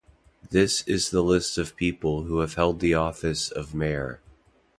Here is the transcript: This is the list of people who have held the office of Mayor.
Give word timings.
This 0.49 0.81
is 0.87 1.11
the 1.11 1.21
list 1.21 1.59
of 1.59 1.75
people 1.75 2.23
who 2.23 2.39
have 2.39 2.55
held 2.55 2.79
the 2.79 2.95
office 2.95 3.51
of 3.51 3.75
Mayor. 3.75 4.19